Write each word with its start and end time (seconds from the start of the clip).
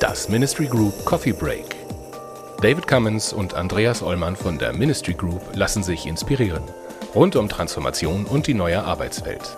Das 0.00 0.28
Ministry 0.28 0.66
Group 0.66 1.04
Coffee 1.04 1.32
Break. 1.32 1.76
David 2.62 2.86
Cummins 2.86 3.32
und 3.32 3.54
Andreas 3.54 4.02
Ollmann 4.02 4.34
von 4.34 4.58
der 4.58 4.72
Ministry 4.72 5.14
Group 5.14 5.42
lassen 5.54 5.82
sich 5.82 6.06
inspirieren. 6.06 6.62
Rund 7.14 7.36
um 7.36 7.48
Transformation 7.48 8.24
und 8.24 8.46
die 8.46 8.54
neue 8.54 8.82
Arbeitswelt. 8.82 9.56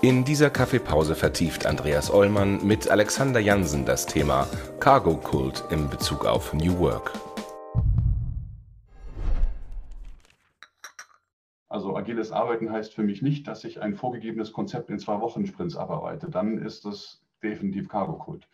In 0.00 0.24
dieser 0.24 0.50
Kaffeepause 0.50 1.14
vertieft 1.14 1.66
Andreas 1.66 2.10
Ollmann 2.10 2.64
mit 2.64 2.90
Alexander 2.90 3.40
Jansen 3.40 3.84
das 3.84 4.06
Thema 4.06 4.46
Cargo 4.80 5.16
Kult 5.16 5.64
im 5.70 5.88
Bezug 5.88 6.24
auf 6.26 6.52
New 6.52 6.78
Work. 6.78 7.12
Also 11.74 11.96
agiles 11.96 12.30
Arbeiten 12.30 12.70
heißt 12.70 12.94
für 12.94 13.02
mich 13.02 13.20
nicht, 13.20 13.48
dass 13.48 13.64
ich 13.64 13.82
ein 13.82 13.96
vorgegebenes 13.96 14.52
Konzept 14.52 14.90
in 14.90 15.00
zwei 15.00 15.20
Wochen 15.20 15.44
Sprints 15.44 15.74
abarbeite. 15.74 16.30
Dann 16.30 16.58
ist 16.58 16.84
das 16.84 17.20
definitiv 17.42 17.88
Cargo 17.88 18.12
Kult. 18.16 18.46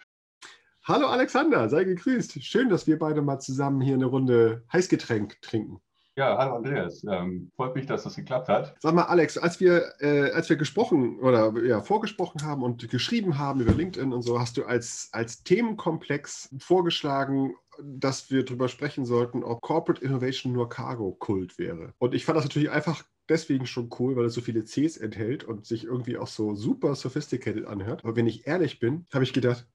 Hallo 0.84 1.06
Alexander, 1.06 1.68
sei 1.68 1.84
gegrüßt. 1.84 2.42
Schön, 2.42 2.70
dass 2.70 2.86
wir 2.86 2.98
beide 2.98 3.20
mal 3.20 3.38
zusammen 3.38 3.82
hier 3.82 3.92
eine 3.92 4.06
Runde 4.06 4.64
Heißgetränk 4.72 5.42
trinken. 5.42 5.82
Ja, 6.16 6.38
hallo 6.38 6.56
Andreas. 6.56 7.04
Ähm, 7.10 7.50
freut 7.56 7.74
mich, 7.74 7.84
dass 7.84 8.04
das 8.04 8.16
geklappt 8.16 8.48
hat. 8.48 8.74
Sag 8.78 8.94
mal, 8.94 9.04
Alex, 9.04 9.36
als 9.36 9.60
wir, 9.60 9.84
äh, 10.00 10.30
als 10.30 10.48
wir 10.48 10.56
gesprochen 10.56 11.18
oder 11.20 11.52
ja, 11.62 11.82
vorgesprochen 11.82 12.42
haben 12.42 12.62
und 12.62 12.88
geschrieben 12.88 13.36
haben 13.36 13.60
über 13.60 13.72
LinkedIn 13.72 14.14
und 14.14 14.22
so, 14.22 14.40
hast 14.40 14.56
du 14.56 14.64
als, 14.64 15.10
als 15.12 15.42
Themenkomplex 15.42 16.54
vorgeschlagen, 16.58 17.54
dass 17.84 18.30
wir 18.30 18.44
darüber 18.44 18.68
sprechen 18.68 19.04
sollten, 19.04 19.42
ob 19.44 19.60
Corporate 19.60 20.04
Innovation 20.04 20.52
nur 20.52 20.68
Cargo-Kult 20.68 21.58
wäre. 21.58 21.94
Und 21.98 22.14
ich 22.14 22.24
fand 22.24 22.36
das 22.36 22.44
natürlich 22.44 22.70
einfach 22.70 23.04
deswegen 23.28 23.66
schon 23.66 23.90
cool, 23.98 24.16
weil 24.16 24.26
es 24.26 24.34
so 24.34 24.40
viele 24.40 24.64
Cs 24.64 24.96
enthält 24.96 25.44
und 25.44 25.66
sich 25.66 25.84
irgendwie 25.84 26.18
auch 26.18 26.26
so 26.26 26.54
super 26.54 26.94
sophisticated 26.94 27.66
anhört. 27.66 28.04
Aber 28.04 28.16
wenn 28.16 28.26
ich 28.26 28.46
ehrlich 28.46 28.80
bin, 28.80 29.06
habe 29.12 29.24
ich 29.24 29.32
gedacht, 29.32 29.66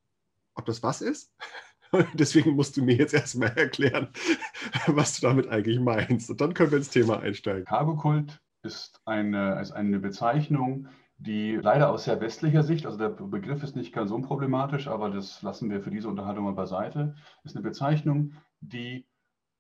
ob 0.54 0.66
das 0.66 0.84
was 0.84 1.02
ist. 1.02 1.34
Deswegen 2.14 2.52
musst 2.52 2.76
du 2.78 2.84
mir 2.84 2.96
jetzt 2.96 3.14
erstmal 3.14 3.58
erklären, 3.58 4.10
was 4.88 5.20
du 5.20 5.28
damit 5.28 5.48
eigentlich 5.48 5.80
meinst. 5.80 6.30
Und 6.30 6.42
dann 6.42 6.54
können 6.54 6.72
wir 6.72 6.78
ins 6.78 6.90
Thema 6.90 7.20
einsteigen. 7.20 7.66
Cargo-Kult 7.66 8.40
ist 8.64 9.00
eine, 9.06 9.62
ist 9.62 9.72
eine 9.72 10.00
Bezeichnung, 10.00 10.88
die 11.18 11.56
leider 11.56 11.90
aus 11.90 12.04
sehr 12.04 12.20
westlicher 12.22 12.64
Sicht, 12.64 12.86
also 12.86 12.98
der 12.98 13.10
Begriff 13.10 13.64
ist 13.64 13.76
nicht 13.76 13.94
ganz 13.94 14.12
unproblematisch, 14.12 14.88
aber 14.88 15.10
das 15.10 15.42
lassen 15.42 15.70
wir 15.70 15.82
für 15.82 15.92
diese 15.92 16.10
Unterhaltung 16.10 16.46
mal 16.46 16.54
beiseite, 16.54 17.16
ist 17.44 17.56
eine 17.56 17.64
Bezeichnung, 17.64 18.34
die 18.60 19.08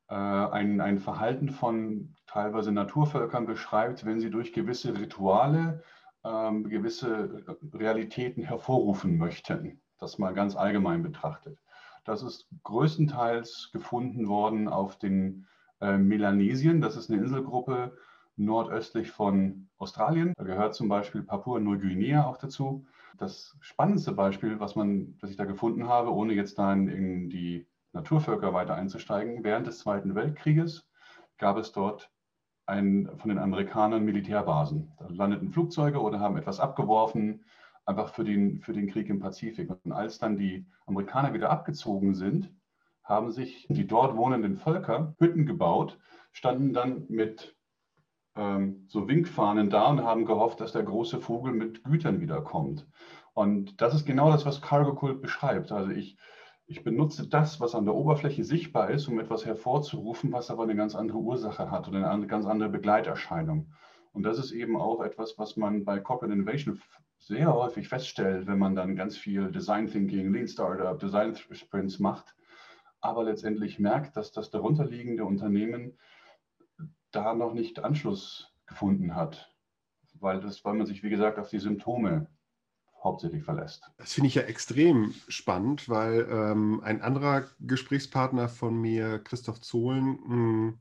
äh, 0.10 0.16
ein, 0.16 0.82
ein 0.82 1.00
Verhalten 1.00 1.50
von 1.50 2.16
teilweise 2.28 2.72
Naturvölkern 2.72 3.46
beschreibt, 3.46 4.06
wenn 4.06 4.20
sie 4.20 4.30
durch 4.30 4.54
gewisse 4.54 4.98
Rituale 4.98 5.84
ähm, 6.24 6.70
gewisse 6.70 7.46
Realitäten 7.74 8.44
hervorrufen 8.44 9.18
möchten 9.18 9.82
das 10.00 10.18
mal 10.18 10.34
ganz 10.34 10.56
allgemein 10.56 11.04
betrachtet. 11.04 11.58
Das 12.04 12.22
ist 12.22 12.48
größtenteils 12.64 13.70
gefunden 13.74 14.28
worden 14.28 14.68
auf 14.68 14.98
den 14.98 15.48
äh, 15.82 15.98
Melanesien. 15.98 16.82
Das 16.82 16.96
ist 16.96 17.10
eine 17.10 17.22
Inselgruppe 17.22 17.98
nordöstlich 18.38 19.12
von 19.12 19.70
Australien. 19.78 20.34
Da 20.38 20.44
gehört 20.44 20.76
zum 20.76 20.90
Beispiel 20.90 21.24
Papua-Neuguinea 21.24 22.26
auch 22.26 22.38
dazu. 22.38 22.86
Das 23.18 23.56
spannendste 23.62 24.12
Beispiel, 24.12 24.60
was, 24.60 24.76
man, 24.76 25.18
was 25.22 25.30
ich 25.30 25.38
da 25.38 25.46
gefunden 25.46 25.88
habe, 25.88 26.14
ohne 26.14 26.34
jetzt 26.34 26.60
da 26.60 26.74
in, 26.74 26.88
in 26.88 27.30
die 27.30 27.68
Naturvölker 27.94 28.54
weiter 28.54 28.76
einzusteigen, 28.76 29.44
während 29.44 29.68
des 29.68 29.80
Zweiten 29.80 30.16
Weltkrieges 30.16 30.88
gab 31.38 31.58
es 31.58 31.72
dort 31.72 32.12
ein, 32.66 33.10
von 33.18 33.30
den 33.30 33.40
Amerikanern 33.40 34.04
Militärbasen. 34.04 34.92
Da 34.98 35.08
landeten 35.10 35.52
Flugzeuge 35.52 36.02
oder 36.02 36.20
haben 36.20 36.38
etwas 36.38 36.60
abgeworfen 36.60 37.46
einfach 37.86 38.14
für 38.14 38.24
den, 38.24 38.62
für 38.62 38.74
den 38.74 38.88
Krieg 38.90 39.10
im 39.10 39.20
Pazifik. 39.20 39.70
Und 39.84 39.92
als 39.92 40.20
dann 40.20 40.38
die 40.38 40.66
Amerikaner 40.86 41.34
wieder 41.34 41.50
abgezogen 41.50 42.16
sind, 42.16 42.52
haben 43.04 43.32
sich 43.32 43.68
die 43.70 43.86
dort 43.86 44.18
wohnenden 44.18 44.58
Völker 44.58 45.14
Hütten 45.20 45.46
gebaut, 45.46 46.00
standen 46.32 46.74
dann 46.74 47.06
mit 47.08 47.56
ähm, 48.36 48.86
so 48.88 49.08
Winkfahnen 49.08 49.70
da 49.70 49.88
und 49.88 50.04
haben 50.04 50.26
gehofft, 50.26 50.62
dass 50.62 50.74
der 50.74 50.84
große 50.84 51.20
Vogel 51.20 51.54
mit 51.54 51.84
Gütern 51.84 52.20
wiederkommt. 52.20 52.88
Und 53.34 53.82
das 53.82 53.94
ist 53.94 54.06
genau 54.06 54.32
das, 54.32 54.46
was 54.46 54.62
Cargo 54.62 54.96
Cult 54.96 55.22
beschreibt. 55.22 55.72
Also 55.72 55.92
ich, 55.92 56.18
ich 56.68 56.84
benutze 56.84 57.28
das, 57.28 57.60
was 57.60 57.76
an 57.76 57.86
der 57.86 57.96
Oberfläche 57.96 58.44
sichtbar 58.44 58.90
ist, 58.90 59.08
um 59.08 59.20
etwas 59.20 59.46
hervorzurufen, 59.46 60.32
was 60.32 60.50
aber 60.50 60.64
eine 60.64 60.76
ganz 60.76 60.96
andere 60.96 61.18
Ursache 61.18 61.70
hat 61.70 61.88
oder 61.88 62.10
eine 62.10 62.28
ganz 62.28 62.46
andere 62.46 62.70
Begleiterscheinung. 62.70 63.74
Und 64.14 64.24
das 64.24 64.40
ist 64.40 64.52
eben 64.52 64.78
auch 64.78 65.02
etwas, 65.02 65.38
was 65.38 65.58
man 65.58 65.84
bei 65.84 66.00
Corporate 66.00 66.34
Innovation 66.34 66.82
sehr 67.20 67.54
häufig 67.54 67.90
feststellt, 67.90 68.48
wenn 68.48 68.60
man 68.60 68.76
dann 68.76 68.96
ganz 68.96 69.18
viel 69.18 69.52
Design 69.52 69.88
Thinking, 69.88 70.32
Lean 70.32 70.48
Startup, 70.48 70.98
Design 70.98 71.36
Sprints 71.36 72.00
macht, 72.00 72.36
aber 73.02 73.24
letztendlich 73.24 73.80
merkt, 73.80 74.16
dass 74.16 74.32
das 74.32 74.50
darunterliegende 74.50 75.26
Unternehmen 75.26 75.98
da 77.16 77.34
noch 77.34 77.54
nicht 77.54 77.80
Anschluss 77.80 78.54
gefunden 78.66 79.16
hat, 79.16 79.54
weil, 80.16 80.40
das, 80.40 80.64
weil 80.66 80.74
man 80.76 80.86
sich, 80.86 81.04
wie 81.04 81.10
gesagt, 81.10 81.40
auf 81.40 81.50
die 81.50 81.60
Symptome 81.60 82.28
hauptsächlich 83.04 83.44
verlässt. 83.44 83.92
Das 83.98 84.14
finde 84.14 84.28
ich 84.28 84.36
ja 84.36 84.42
extrem 84.44 85.14
spannend, 85.28 85.88
weil 85.88 86.28
ähm, 86.30 86.82
ein 86.84 87.02
anderer 87.02 87.46
Gesprächspartner 87.60 88.50
von 88.50 88.76
mir, 88.76 89.20
Christoph 89.20 89.62
Zohlen, 89.62 90.20
mh, 90.26 90.28
hm, 90.28 90.80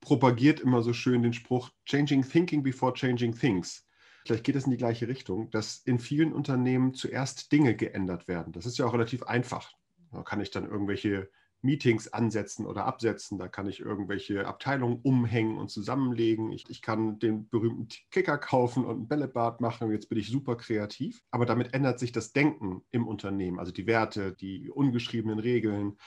propagiert 0.00 0.60
immer 0.60 0.82
so 0.82 0.92
schön 0.92 1.22
den 1.22 1.32
Spruch, 1.32 1.70
Changing 1.84 2.22
Thinking 2.22 2.62
before 2.62 2.94
Changing 2.94 3.34
Things 3.34 3.86
vielleicht 4.26 4.44
geht 4.44 4.56
es 4.56 4.64
in 4.64 4.72
die 4.72 4.76
gleiche 4.76 5.08
Richtung, 5.08 5.50
dass 5.50 5.78
in 5.78 5.98
vielen 5.98 6.32
Unternehmen 6.32 6.94
zuerst 6.94 7.52
Dinge 7.52 7.76
geändert 7.76 8.28
werden. 8.28 8.52
Das 8.52 8.66
ist 8.66 8.76
ja 8.76 8.86
auch 8.86 8.92
relativ 8.92 9.22
einfach. 9.22 9.72
Da 10.12 10.22
kann 10.22 10.40
ich 10.40 10.50
dann 10.50 10.68
irgendwelche 10.68 11.30
Meetings 11.66 12.08
ansetzen 12.08 12.64
oder 12.64 12.86
absetzen. 12.86 13.38
Da 13.38 13.48
kann 13.48 13.66
ich 13.66 13.80
irgendwelche 13.80 14.46
Abteilungen 14.46 15.00
umhängen 15.02 15.58
und 15.58 15.68
zusammenlegen. 15.68 16.50
Ich, 16.50 16.64
ich 16.68 16.80
kann 16.80 17.18
den 17.18 17.48
berühmten 17.50 17.88
Kicker 18.10 18.38
kaufen 18.38 18.86
und 18.86 19.02
ein 19.02 19.08
Bällebad 19.08 19.60
machen. 19.60 19.90
Jetzt 19.90 20.08
bin 20.08 20.18
ich 20.18 20.30
super 20.30 20.56
kreativ. 20.56 21.22
Aber 21.30 21.44
damit 21.44 21.74
ändert 21.74 21.98
sich 21.98 22.12
das 22.12 22.32
Denken 22.32 22.82
im 22.90 23.06
Unternehmen, 23.06 23.58
also 23.58 23.72
die 23.72 23.86
Werte, 23.86 24.32
die 24.32 24.70
ungeschriebenen 24.70 25.38
Regeln, 25.38 25.98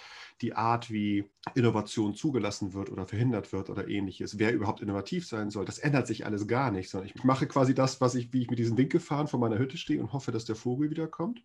die 0.41 0.55
Art, 0.55 0.89
wie 0.89 1.29
Innovation 1.53 2.15
zugelassen 2.15 2.73
wird 2.73 2.89
oder 2.89 3.05
verhindert 3.05 3.51
wird 3.51 3.69
oder 3.69 3.87
ähnliches, 3.87 4.39
wer 4.39 4.53
überhaupt 4.53 4.81
innovativ 4.81 5.27
sein 5.27 5.49
soll. 5.49 5.65
Das 5.65 5.79
ändert 5.79 6.07
sich 6.07 6.25
alles 6.25 6.47
gar 6.47 6.71
nicht, 6.71 6.89
sondern 6.89 7.11
ich 7.13 7.23
mache 7.23 7.47
quasi 7.47 7.75
das, 7.75 8.01
was 8.01 8.15
ich, 8.15 8.33
wie 8.33 8.41
ich 8.41 8.49
mit 8.49 8.59
diesem 8.59 8.77
Winkelfahren 8.77 9.27
vor 9.27 9.39
meiner 9.39 9.59
Hütte 9.59 9.77
stehe 9.77 9.99
und 9.99 10.13
hoffe, 10.13 10.31
dass 10.31 10.45
der 10.45 10.55
Vogel 10.55 10.89
wiederkommt, 10.89 11.43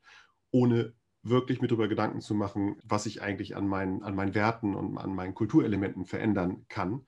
ohne 0.51 0.95
wirklich 1.25 1.61
mir 1.61 1.69
darüber 1.69 1.89
Gedanken 1.89 2.21
zu 2.21 2.35
machen, 2.35 2.77
was 2.85 3.07
ich 3.07 3.23
eigentlich 3.23 3.57
an 3.57 3.67
meinen, 3.67 4.03
an 4.03 4.15
meinen 4.15 4.35
Werten 4.35 4.75
und 4.75 4.99
an 4.99 5.15
meinen 5.15 5.35
Kulturelementen 5.35 6.05
verändern 6.05 6.67
kann, 6.69 7.07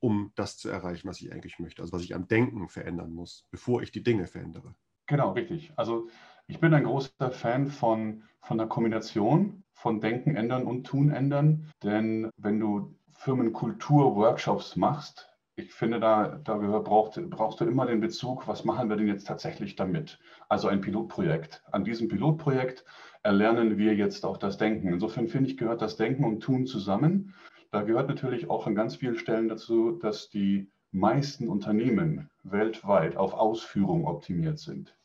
um 0.00 0.32
das 0.34 0.56
zu 0.56 0.68
erreichen, 0.70 1.06
was 1.08 1.20
ich 1.20 1.32
eigentlich 1.32 1.58
möchte. 1.58 1.82
Also 1.82 1.92
was 1.92 2.02
ich 2.02 2.14
am 2.14 2.26
Denken 2.26 2.68
verändern 2.68 3.12
muss, 3.12 3.46
bevor 3.50 3.82
ich 3.82 3.92
die 3.92 4.02
Dinge 4.02 4.26
verändere. 4.26 4.74
Genau, 5.06 5.32
richtig. 5.32 5.72
Also 5.76 6.08
ich 6.46 6.58
bin 6.58 6.72
ein 6.72 6.84
großer 6.84 7.30
Fan 7.30 7.66
von, 7.66 8.22
von 8.40 8.58
der 8.58 8.66
Kombination 8.66 9.62
von 9.72 10.00
Denken 10.00 10.36
ändern 10.36 10.64
und 10.64 10.84
Tun 10.84 11.10
ändern. 11.10 11.70
Denn 11.82 12.30
wenn 12.36 12.58
du 12.58 12.94
Firmenkultur-Workshops 13.10 14.76
machst, 14.76 15.28
ich 15.56 15.74
finde, 15.74 16.00
da, 16.00 16.40
da 16.42 16.56
braucht, 16.56 17.20
brauchst 17.28 17.60
du 17.60 17.66
immer 17.66 17.86
den 17.86 18.00
Bezug, 18.00 18.48
was 18.48 18.64
machen 18.64 18.88
wir 18.88 18.96
denn 18.96 19.08
jetzt 19.08 19.26
tatsächlich 19.26 19.76
damit? 19.76 20.18
Also 20.48 20.68
ein 20.68 20.80
Pilotprojekt. 20.80 21.62
An 21.70 21.84
diesem 21.84 22.08
Pilotprojekt 22.08 22.84
erlernen 23.22 23.78
wir 23.78 23.94
jetzt 23.94 24.24
auch 24.24 24.36
das 24.36 24.56
Denken. 24.56 24.88
Insofern 24.88 25.28
finde 25.28 25.50
ich, 25.50 25.56
gehört 25.56 25.82
das 25.82 25.96
Denken 25.96 26.24
und 26.24 26.40
Tun 26.40 26.66
zusammen. 26.66 27.34
Da 27.70 27.82
gehört 27.82 28.08
natürlich 28.08 28.50
auch 28.50 28.66
an 28.66 28.74
ganz 28.74 28.96
vielen 28.96 29.16
Stellen 29.16 29.48
dazu, 29.48 29.92
dass 29.92 30.30
die 30.30 30.70
meisten 30.92 31.48
Unternehmen 31.48 32.30
weltweit 32.42 33.16
auf 33.16 33.34
Ausführung 33.34 34.06
optimiert 34.06 34.58
sind. 34.58 34.96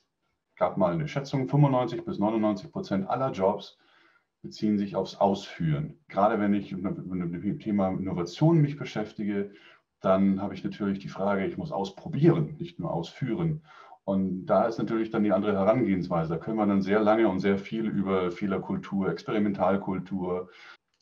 Gab 0.56 0.78
mal 0.78 0.94
eine 0.94 1.08
Schätzung, 1.08 1.48
95 1.48 2.06
bis 2.06 2.18
99 2.18 2.72
Prozent 2.72 3.10
aller 3.10 3.32
Jobs 3.32 3.78
beziehen 4.42 4.78
sich 4.78 4.96
aufs 4.96 5.16
Ausführen. 5.16 6.00
Gerade 6.08 6.40
wenn 6.40 6.54
ich 6.54 6.72
mit 6.72 7.44
dem 7.44 7.60
Thema 7.60 7.90
Innovation 7.90 8.62
mich 8.62 8.78
beschäftige, 8.78 9.52
dann 10.02 10.42
habe 10.42 10.54
ich 10.54 10.64
natürlich 10.64 11.00
die 11.00 11.10
Frage, 11.10 11.46
ich 11.46 11.58
muss 11.58 11.72
ausprobieren, 11.72 12.56
nicht 12.60 12.80
nur 12.80 12.94
ausführen. 12.94 13.64
Und 14.06 14.46
da 14.46 14.66
ist 14.66 14.78
natürlich 14.78 15.10
dann 15.10 15.24
die 15.24 15.32
andere 15.32 15.54
Herangehensweise. 15.54 16.30
Da 16.30 16.38
können 16.38 16.58
wir 16.58 16.68
dann 16.68 16.84
sehr 16.84 17.00
lange 17.00 17.28
und 17.28 17.40
sehr 17.40 17.58
viel 17.58 17.88
über 17.88 18.32
Fehlerkultur, 18.32 19.10
Experimentalkultur, 19.10 20.50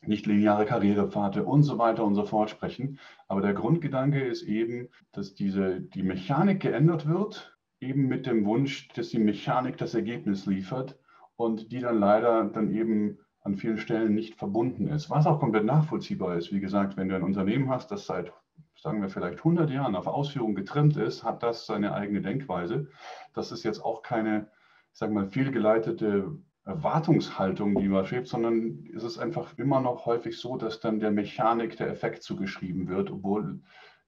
nicht 0.00 0.26
lineare 0.26 0.64
Karrierepfade 0.64 1.44
und 1.44 1.62
so 1.62 1.78
weiter 1.78 2.04
und 2.04 2.14
so 2.14 2.24
fort 2.24 2.50
sprechen. 2.50 2.98
Aber 3.28 3.42
der 3.42 3.52
Grundgedanke 3.52 4.22
ist 4.24 4.42
eben, 4.42 4.88
dass 5.12 5.34
diese, 5.34 5.80
die 5.80 6.02
Mechanik 6.02 6.60
geändert 6.60 7.06
wird, 7.06 7.56
eben 7.80 8.08
mit 8.08 8.26
dem 8.26 8.46
Wunsch, 8.46 8.88
dass 8.88 9.10
die 9.10 9.18
Mechanik 9.18 9.76
das 9.76 9.94
Ergebnis 9.94 10.46
liefert 10.46 10.98
und 11.36 11.72
die 11.72 11.80
dann 11.80 11.98
leider 11.98 12.44
dann 12.44 12.70
eben 12.74 13.18
an 13.42 13.56
vielen 13.56 13.78
Stellen 13.78 14.14
nicht 14.14 14.36
verbunden 14.36 14.88
ist. 14.88 15.10
Was 15.10 15.26
auch 15.26 15.40
komplett 15.40 15.66
nachvollziehbar 15.66 16.36
ist. 16.36 16.52
Wie 16.52 16.60
gesagt, 16.60 16.96
wenn 16.96 17.10
du 17.10 17.16
ein 17.16 17.22
Unternehmen 17.22 17.68
hast, 17.68 17.90
das 17.90 18.06
seit 18.06 18.32
sagen 18.80 19.00
wir 19.00 19.08
vielleicht 19.08 19.38
100 19.38 19.70
Jahren 19.70 19.96
auf 19.96 20.06
Ausführung 20.06 20.54
getrimmt 20.54 20.96
ist, 20.96 21.24
hat 21.24 21.42
das 21.42 21.66
seine 21.66 21.94
eigene 21.94 22.20
Denkweise. 22.20 22.88
Das 23.32 23.52
ist 23.52 23.64
jetzt 23.64 23.84
auch 23.84 24.02
keine, 24.02 24.48
ich 24.92 24.98
sage 24.98 25.12
mal, 25.12 25.26
fehlgeleitete 25.26 26.38
Erwartungshaltung, 26.64 27.74
die 27.76 27.88
man 27.88 28.06
schwebt, 28.06 28.28
sondern 28.28 28.88
es 28.94 29.02
ist 29.02 29.18
einfach 29.18 29.56
immer 29.58 29.80
noch 29.80 30.06
häufig 30.06 30.38
so, 30.38 30.56
dass 30.56 30.80
dann 30.80 30.98
der 30.98 31.10
Mechanik 31.10 31.76
der 31.76 31.88
Effekt 31.88 32.22
zugeschrieben 32.22 32.88
wird, 32.88 33.10
obwohl 33.10 33.60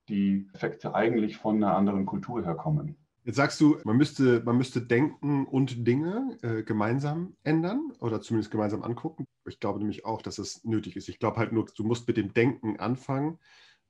die 0.09 0.49
Effekte 0.55 0.95
eigentlich 0.95 1.37
von 1.37 1.57
einer 1.57 1.77
anderen 1.77 2.07
Kultur 2.07 2.45
herkommen. 2.45 2.97
Jetzt 3.25 3.37
sagst 3.37 3.61
du, 3.61 3.77
man 3.83 3.97
müsste, 3.97 4.41
man 4.45 4.57
müsste 4.57 4.81
Denken 4.81 5.47
und 5.47 5.85
Dinge 5.85 6.39
äh, 6.43 6.63
gemeinsam 6.63 7.35
ändern 7.43 7.91
oder 7.99 8.21
zumindest 8.21 8.53
gemeinsam 8.53 8.85
angucken. 8.85 9.27
Ich 9.49 9.59
glaube 9.59 9.81
nämlich 9.81 10.05
auch, 10.05 10.23
dass 10.23 10.39
es 10.39 10.65
nötig 10.65 10.95
ist. 10.95 11.09
Ich 11.09 11.19
glaube 11.19 11.39
halt 11.39 11.51
nur, 11.51 11.67
du 11.67 11.83
musst 11.83 12.07
mit 12.07 12.17
dem 12.19 12.33
Denken 12.33 12.79
anfangen. 12.79 13.39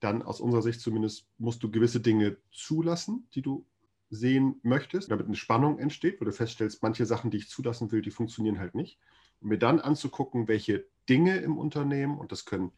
Dann 0.07 0.23
aus 0.23 0.41
unserer 0.41 0.63
Sicht 0.63 0.81
zumindest 0.81 1.27
musst 1.37 1.65
du 1.65 1.71
gewisse 1.73 1.99
Dinge 1.99 2.37
zulassen, 2.53 3.27
die 3.35 3.43
du 3.43 3.67
sehen 4.09 4.61
möchtest, 4.63 5.11
damit 5.11 5.27
eine 5.27 5.35
Spannung 5.35 5.81
entsteht, 5.81 6.21
wo 6.21 6.25
du 6.25 6.31
feststellst, 6.31 6.81
manche 6.81 7.05
Sachen, 7.07 7.33
die 7.33 7.39
ich 7.39 7.49
zulassen 7.49 7.91
will, 7.91 8.03
die 8.03 8.13
funktionieren 8.13 8.61
halt 8.61 8.77
nicht. 8.77 9.01
Und 9.41 9.49
mir 9.49 9.59
dann 9.59 9.81
anzugucken, 9.81 10.47
welche 10.47 10.87
Dinge 11.09 11.39
im 11.39 11.59
Unternehmen, 11.59 12.19
und 12.19 12.31
das 12.31 12.45
können 12.45 12.71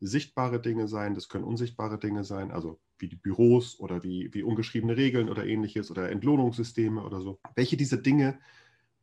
sichtbare 0.00 0.60
Dinge 0.60 0.88
sein, 0.88 1.14
das 1.14 1.28
können 1.28 1.44
unsichtbare 1.44 2.00
Dinge 2.00 2.24
sein, 2.24 2.50
also 2.50 2.80
wie 2.98 3.06
die 3.06 3.14
Büros 3.14 3.78
oder 3.78 4.02
wie, 4.02 4.34
wie 4.34 4.42
ungeschriebene 4.42 4.96
Regeln 4.96 5.28
oder 5.28 5.46
ähnliches 5.46 5.88
oder 5.88 6.10
Entlohnungssysteme 6.10 7.04
oder 7.04 7.20
so. 7.20 7.38
Welche 7.54 7.76
dieser 7.76 7.98
Dinge 7.98 8.40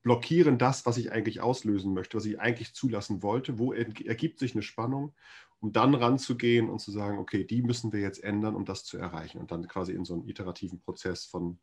blockieren 0.01 0.57
das, 0.57 0.85
was 0.85 0.97
ich 0.97 1.11
eigentlich 1.11 1.41
auslösen 1.41 1.93
möchte, 1.93 2.17
was 2.17 2.25
ich 2.25 2.39
eigentlich 2.39 2.73
zulassen 2.73 3.21
wollte? 3.21 3.59
Wo 3.59 3.73
ergibt 3.73 4.39
sich 4.39 4.53
eine 4.53 4.61
Spannung, 4.61 5.13
um 5.59 5.73
dann 5.73 5.93
ranzugehen 5.93 6.69
und 6.69 6.79
zu 6.79 6.91
sagen, 6.91 7.17
okay, 7.17 7.43
die 7.43 7.61
müssen 7.61 7.91
wir 7.91 7.99
jetzt 7.99 8.23
ändern, 8.23 8.55
um 8.55 8.65
das 8.65 8.85
zu 8.85 8.97
erreichen 8.97 9.39
und 9.39 9.51
dann 9.51 9.67
quasi 9.67 9.93
in 9.93 10.05
so 10.05 10.13
einen 10.13 10.27
iterativen 10.27 10.79
Prozess 10.79 11.25
von 11.25 11.59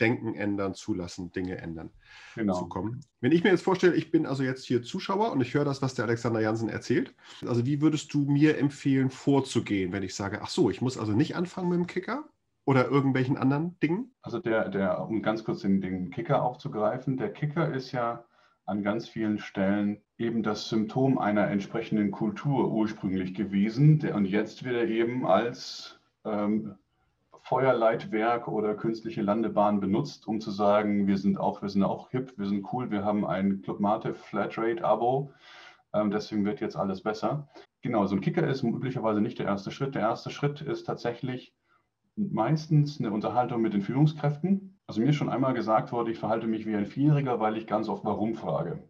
Denken 0.00 0.34
ändern, 0.34 0.74
zulassen, 0.74 1.30
Dinge 1.30 1.58
ändern 1.58 1.90
genau. 2.34 2.58
zu 2.58 2.68
kommen. 2.68 3.04
Wenn 3.20 3.32
ich 3.32 3.44
mir 3.44 3.50
jetzt 3.50 3.62
vorstelle, 3.62 3.94
ich 3.94 4.10
bin 4.10 4.24
also 4.24 4.42
jetzt 4.42 4.64
hier 4.64 4.82
Zuschauer 4.82 5.30
und 5.30 5.42
ich 5.42 5.52
höre 5.52 5.66
das, 5.66 5.82
was 5.82 5.94
der 5.94 6.06
Alexander 6.06 6.40
Jansen 6.40 6.70
erzählt. 6.70 7.14
Also 7.46 7.66
wie 7.66 7.82
würdest 7.82 8.14
du 8.14 8.24
mir 8.24 8.56
empfehlen, 8.56 9.10
vorzugehen, 9.10 9.92
wenn 9.92 10.02
ich 10.02 10.14
sage, 10.14 10.40
ach 10.40 10.48
so, 10.48 10.70
ich 10.70 10.80
muss 10.80 10.96
also 10.96 11.12
nicht 11.12 11.36
anfangen 11.36 11.68
mit 11.68 11.78
dem 11.78 11.86
Kicker 11.86 12.30
oder 12.70 12.88
irgendwelchen 12.88 13.36
anderen 13.36 13.76
Dingen? 13.80 14.12
Also 14.22 14.38
der, 14.38 14.68
der 14.68 15.00
um 15.00 15.22
ganz 15.22 15.42
kurz 15.42 15.62
den, 15.62 15.80
den 15.80 16.12
Kicker 16.12 16.44
aufzugreifen, 16.44 17.16
der 17.16 17.32
Kicker 17.32 17.74
ist 17.74 17.90
ja 17.90 18.22
an 18.64 18.84
ganz 18.84 19.08
vielen 19.08 19.40
Stellen 19.40 20.00
eben 20.18 20.44
das 20.44 20.68
Symptom 20.68 21.18
einer 21.18 21.48
entsprechenden 21.48 22.12
Kultur 22.12 22.70
ursprünglich 22.70 23.34
gewesen 23.34 23.98
der, 23.98 24.14
und 24.14 24.24
jetzt 24.26 24.62
wird 24.62 24.76
er 24.76 24.86
eben 24.86 25.26
als 25.26 25.98
ähm, 26.24 26.76
Feuerleitwerk 27.42 28.46
oder 28.46 28.76
künstliche 28.76 29.22
Landebahn 29.22 29.80
benutzt, 29.80 30.28
um 30.28 30.40
zu 30.40 30.52
sagen, 30.52 31.08
wir 31.08 31.18
sind 31.18 31.40
auch, 31.40 31.62
wir 31.62 31.70
sind 31.70 31.82
auch 31.82 32.10
hip, 32.10 32.34
wir 32.36 32.46
sind 32.46 32.64
cool, 32.72 32.92
wir 32.92 33.04
haben 33.04 33.26
ein 33.26 33.62
Club 33.62 33.80
Mate 33.80 34.14
Flatrate-Abo, 34.14 35.32
ähm, 35.92 36.12
deswegen 36.12 36.44
wird 36.44 36.60
jetzt 36.60 36.76
alles 36.76 37.02
besser. 37.02 37.48
Genau, 37.82 38.06
so 38.06 38.14
ein 38.14 38.20
Kicker 38.20 38.46
ist 38.46 38.62
üblicherweise 38.62 39.20
nicht 39.20 39.40
der 39.40 39.46
erste 39.46 39.72
Schritt. 39.72 39.96
Der 39.96 40.02
erste 40.02 40.30
Schritt 40.30 40.60
ist 40.60 40.84
tatsächlich 40.84 41.52
meistens 42.30 43.00
eine 43.00 43.10
Unterhaltung 43.10 43.62
mit 43.62 43.72
den 43.72 43.82
Führungskräften. 43.82 44.78
Also 44.86 45.00
mir 45.00 45.10
ist 45.10 45.16
schon 45.16 45.30
einmal 45.30 45.54
gesagt 45.54 45.92
wurde, 45.92 46.10
ich 46.10 46.18
verhalte 46.18 46.46
mich 46.46 46.66
wie 46.66 46.74
ein 46.74 46.86
Vierjähriger, 46.86 47.40
weil 47.40 47.56
ich 47.56 47.66
ganz 47.66 47.88
oft 47.88 48.04
warum 48.04 48.34
frage. 48.34 48.82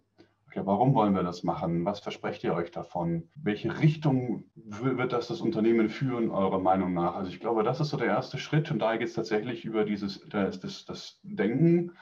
Okay, 0.46 0.62
warum 0.64 0.94
wollen 0.94 1.14
wir 1.14 1.22
das 1.22 1.44
machen? 1.44 1.84
Was 1.84 2.00
versprecht 2.00 2.42
ihr 2.42 2.54
euch 2.54 2.72
davon? 2.72 3.28
Welche 3.36 3.80
Richtung 3.80 4.50
wird 4.56 5.12
das 5.12 5.28
das 5.28 5.40
Unternehmen 5.40 5.88
führen, 5.88 6.30
eurer 6.30 6.58
Meinung 6.58 6.92
nach? 6.92 7.14
Also 7.14 7.30
ich 7.30 7.38
glaube, 7.38 7.62
das 7.62 7.78
ist 7.80 7.90
so 7.90 7.96
der 7.96 8.08
erste 8.08 8.36
Schritt 8.36 8.70
und 8.72 8.80
da 8.80 8.96
geht 8.96 9.08
es 9.08 9.14
tatsächlich 9.14 9.64
über 9.64 9.84
dieses 9.84 10.26
das, 10.28 10.58
das, 10.58 10.84
das 10.86 11.20
Denken, 11.22 11.92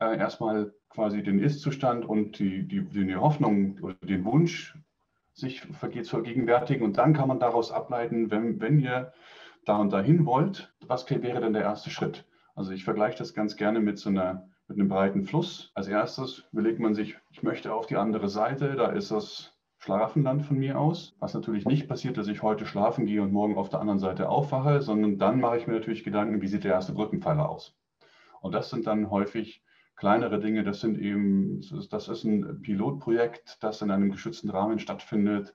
äh, 0.00 0.18
erstmal 0.18 0.74
quasi 0.88 1.22
den 1.22 1.38
Ist-Zustand 1.38 2.04
und 2.04 2.40
die, 2.40 2.66
die, 2.66 2.82
die 2.82 3.14
Hoffnung 3.14 3.78
oder 3.80 3.94
den 4.02 4.24
Wunsch, 4.24 4.76
sich 5.32 5.62
zu 5.62 5.72
vergegenwärtigen 5.72 6.84
und 6.84 6.98
dann 6.98 7.14
kann 7.14 7.28
man 7.28 7.38
daraus 7.38 7.70
ableiten, 7.70 8.30
wenn, 8.30 8.60
wenn 8.60 8.80
ihr 8.80 9.12
da 9.64 9.76
und 9.76 9.92
dahin 9.92 10.26
wollt, 10.26 10.74
was 10.86 11.08
wäre 11.08 11.40
denn 11.40 11.52
der 11.52 11.62
erste 11.62 11.90
Schritt? 11.90 12.24
Also 12.54 12.72
ich 12.72 12.84
vergleiche 12.84 13.18
das 13.18 13.34
ganz 13.34 13.56
gerne 13.56 13.80
mit 13.80 13.98
so 13.98 14.10
einer 14.10 14.48
mit 14.68 14.78
einem 14.78 14.88
breiten 14.88 15.24
Fluss. 15.24 15.70
Als 15.74 15.88
erstes 15.88 16.44
überlegt 16.52 16.80
man 16.80 16.94
sich, 16.94 17.16
ich 17.30 17.42
möchte 17.42 17.74
auf 17.74 17.86
die 17.86 17.96
andere 17.96 18.28
Seite, 18.28 18.74
da 18.74 18.86
ist 18.86 19.10
das 19.10 19.58
Schlafenland 19.78 20.44
von 20.44 20.58
mir 20.58 20.78
aus. 20.78 21.14
Was 21.18 21.34
natürlich 21.34 21.66
nicht 21.66 21.88
passiert, 21.88 22.16
dass 22.16 22.28
ich 22.28 22.42
heute 22.42 22.66
schlafen 22.66 23.04
gehe 23.06 23.22
und 23.22 23.32
morgen 23.32 23.56
auf 23.58 23.68
der 23.68 23.80
anderen 23.80 23.98
Seite 23.98 24.28
aufwache, 24.28 24.80
sondern 24.80 25.18
dann 25.18 25.40
mache 25.40 25.58
ich 25.58 25.66
mir 25.66 25.74
natürlich 25.74 26.04
Gedanken, 26.04 26.40
wie 26.40 26.46
sieht 26.46 26.64
der 26.64 26.72
erste 26.72 26.92
Brückenpfeiler 26.92 27.48
aus. 27.48 27.76
Und 28.40 28.54
das 28.54 28.70
sind 28.70 28.86
dann 28.86 29.10
häufig 29.10 29.62
kleinere 29.96 30.40
Dinge, 30.40 30.64
das 30.64 30.80
sind 30.80 30.98
eben, 30.98 31.60
das 31.90 32.08
ist 32.08 32.24
ein 32.24 32.62
Pilotprojekt, 32.62 33.62
das 33.62 33.82
in 33.82 33.90
einem 33.90 34.10
geschützten 34.10 34.50
Rahmen 34.50 34.78
stattfindet. 34.78 35.54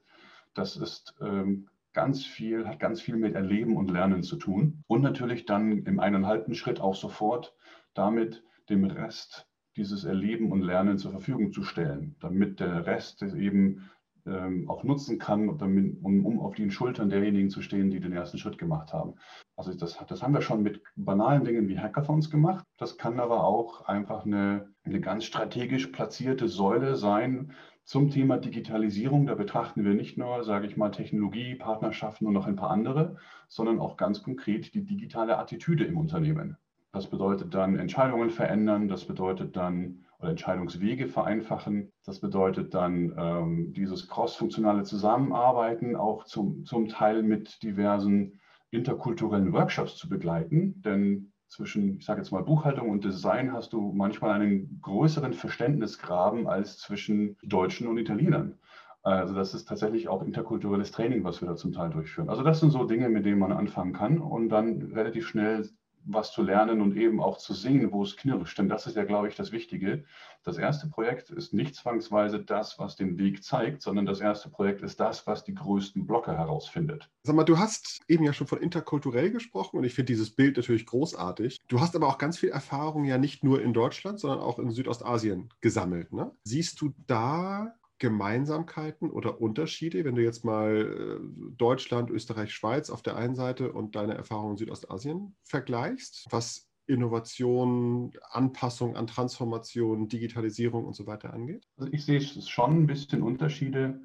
Das 0.54 0.76
ist 0.76 1.16
ähm, 1.22 1.70
ganz 1.98 2.24
viel, 2.24 2.68
hat 2.68 2.80
ganz 2.80 3.02
viel 3.02 3.16
mit 3.16 3.34
Erleben 3.34 3.76
und 3.76 3.90
Lernen 3.90 4.22
zu 4.22 4.36
tun. 4.36 4.84
Und 4.86 5.02
natürlich 5.02 5.48
dann 5.48 5.80
im 5.86 6.00
eineinhalbten 6.00 6.54
Schritt 6.54 6.80
auch 6.80 6.94
sofort 6.94 7.56
damit, 7.96 8.44
dem 8.70 8.86
Rest 8.86 9.48
dieses 9.76 10.04
Erleben 10.04 10.52
und 10.52 10.62
Lernen 10.62 11.00
zur 11.00 11.10
Verfügung 11.10 11.52
zu 11.52 11.64
stellen, 11.64 12.16
damit 12.20 12.60
der 12.60 12.86
Rest 12.86 13.24
es 13.24 13.34
eben 13.34 13.90
ähm, 14.28 14.70
auch 14.70 14.84
nutzen 14.84 15.18
kann, 15.18 15.50
um, 15.50 16.24
um, 16.24 16.40
auf 16.40 16.54
den 16.54 16.70
Schultern 16.70 17.10
derjenigen 17.10 17.50
zu 17.50 17.64
stehen, 17.64 17.90
die 17.90 18.00
den 18.00 18.14
ersten 18.14 18.38
Schritt 18.38 18.60
gemacht 18.60 18.94
haben. 18.94 19.16
Also 19.56 19.74
das, 19.74 19.98
das 20.08 20.22
haben 20.22 20.36
wir 20.36 20.42
schon 20.42 20.62
mit 20.62 20.84
banalen 20.96 21.46
Dingen 21.46 21.68
wie 21.68 21.80
Hackathons 21.80 22.30
gemacht. 22.30 22.64
Das 22.78 23.00
kann 23.00 23.20
aber 23.20 23.44
auch 23.44 23.86
einfach 23.88 24.24
eine, 24.24 24.70
eine 24.84 25.02
ganz 25.02 25.26
strategisch 25.26 25.88
platzierte 25.88 26.48
Säule 26.48 26.96
sein 26.96 27.54
zum 27.88 28.10
Thema 28.10 28.38
Digitalisierung. 28.38 29.28
Da 29.28 29.36
betrachten 29.36 29.86
wir 29.86 29.94
nicht 29.94 30.18
nur, 30.18 30.44
sage 30.44 30.68
ich 30.68 30.76
mal, 30.76 30.92
Technologie, 30.92 31.56
Partnerschaften 31.56 32.28
und 32.28 32.34
noch 32.34 32.46
ein 32.46 32.58
paar 32.58 32.70
andere, 32.70 33.16
sondern 33.48 33.80
auch 33.80 33.96
ganz 33.96 34.22
konkret 34.22 34.74
die 34.74 34.84
digitale 34.84 35.38
Attitüde 35.38 35.86
im 35.86 35.98
Unternehmen. 35.98 36.58
Das 36.92 37.08
bedeutet 37.08 37.54
dann 37.54 37.80
Entscheidungen 37.80 38.30
verändern, 38.30 38.90
das 38.90 39.06
bedeutet 39.06 39.56
dann 39.56 40.04
oder 40.20 40.32
Entscheidungswege 40.32 41.08
vereinfachen. 41.08 41.94
Das 42.04 42.20
bedeutet 42.20 42.74
dann 42.74 43.14
ähm, 43.18 43.74
dieses 43.74 44.10
cross-funktionale 44.10 44.84
Zusammenarbeiten 44.84 45.96
auch 45.96 46.26
zum, 46.26 46.66
zum 46.66 46.90
Teil 46.90 47.24
mit 47.24 47.64
diversen 47.64 48.40
interkulturellen 48.70 49.54
Workshops 49.54 49.96
zu 49.96 50.10
begleiten. 50.10 50.82
Denn 50.82 51.32
zwischen, 51.48 51.98
ich 51.98 52.06
sage 52.06 52.20
jetzt 52.22 52.32
mal, 52.32 52.44
Buchhaltung 52.44 52.90
und 52.90 53.04
Design 53.04 53.54
hast 53.54 53.74
du 53.74 53.92
manchmal 53.94 54.32
einen 54.32 54.80
größeren 54.82 55.34
Verständnisgraben 55.34 56.48
als 56.48 56.78
zwischen 56.78 57.38
Deutschen 57.44 57.88
und 57.88 57.98
Italienern. 57.98 58.60
Also 59.04 59.34
das 59.34 59.54
ist 59.54 59.66
tatsächlich 59.66 60.10
auch 60.10 60.22
interkulturelles 60.22 60.92
Training, 60.92 61.24
was 61.24 61.42
wir 61.42 61.48
da 61.48 61.56
zum 61.56 61.72
Teil 61.72 61.90
durchführen. 61.90 62.30
Also 62.30 62.44
das 62.44 62.60
sind 62.60 62.72
so 62.72 62.84
Dinge, 62.84 63.08
mit 63.10 63.26
denen 63.26 63.40
man 63.40 63.54
anfangen 63.54 63.94
kann 63.94 64.20
und 64.20 64.50
dann 64.50 64.82
relativ 64.92 65.28
schnell 65.28 65.70
was 66.08 66.32
zu 66.32 66.42
lernen 66.42 66.82
und 66.82 66.96
eben 66.96 67.22
auch 67.22 67.38
zu 67.38 67.54
sehen, 67.54 67.92
wo 67.92 68.04
es 68.04 68.18
knirscht. 68.18 68.58
Denn 68.58 68.70
das 68.70 68.88
ist 68.88 68.96
ja, 68.96 69.04
glaube 69.04 69.28
ich, 69.28 69.36
das 69.36 69.52
Wichtige. 69.52 70.06
Das 70.44 70.58
erste 70.58 70.88
Projekt 70.88 71.30
ist 71.30 71.54
nicht 71.54 71.76
zwangsweise 71.76 72.40
das, 72.40 72.80
was 72.80 72.96
den 72.96 73.18
Weg 73.18 73.44
zeigt, 73.44 73.82
sondern 73.82 74.06
das 74.06 74.22
erste 74.22 74.50
Projekt 74.50 74.82
ist 74.82 75.00
das, 75.00 75.28
was 75.28 75.44
die 75.44 75.54
größten 75.54 76.08
Blocke 76.08 76.38
herausfindet. 76.38 77.10
Sag 77.24 77.36
mal, 77.36 77.44
du 77.44 77.58
hast 77.58 78.02
eben 78.08 78.24
ja 78.24 78.34
schon 78.34 78.48
von 78.48 78.62
interkulturell 78.62 79.32
gesprochen 79.32 79.78
und 79.78 79.84
ich 79.84 79.94
finde 79.94 80.14
dieses 80.14 80.32
Bild 80.32 80.58
natürlich 80.58 80.86
großartig. 80.86 81.60
Du 81.68 81.82
hast 81.82 81.96
aber 81.96 82.08
auch 82.08 82.18
ganz 82.18 82.38
viel 82.38 82.50
Erfahrung 82.50 83.04
ja 83.04 83.18
nicht 83.18 83.44
nur 83.44 83.62
in 83.62 83.74
Deutschland, 83.74 84.20
sondern 84.20 84.40
auch 84.40 84.60
in 84.60 84.72
Südostasien 84.72 85.50
gesammelt. 85.62 86.14
Ne? 86.14 86.32
Siehst 86.44 86.80
du 86.82 86.94
da 87.08 87.76
Gemeinsamkeiten 88.00 89.10
oder 89.10 89.42
Unterschiede, 89.42 90.06
wenn 90.06 90.16
du 90.16 90.24
jetzt 90.24 90.46
mal 90.46 91.20
äh, 91.22 91.54
Deutschland, 91.58 92.10
Österreich, 92.10 92.54
Schweiz 92.54 92.90
auf 92.90 93.02
der 93.02 93.16
einen 93.16 93.36
Seite 93.36 93.72
und 93.72 93.96
deine 93.96 94.16
Erfahrungen 94.16 94.52
in 94.52 94.58
Südostasien 94.58 95.36
vergleichst, 95.44 96.28
was 96.30 96.68
Innovation, 96.86 98.12
Anpassung 98.30 98.96
an 98.96 99.08
Transformation, 99.08 100.08
Digitalisierung 100.08 100.86
und 100.86 100.96
so 100.96 101.06
weiter 101.06 101.34
angeht? 101.34 101.68
Also 101.78 101.92
ich 101.92 102.06
sehe 102.06 102.22
schon 102.22 102.84
ein 102.84 102.88
bisschen 102.88 103.22
Unterschiede. 103.22 104.00